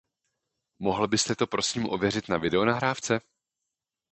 [0.81, 3.21] Mohl byste to prosím ověřit na videonahrávce?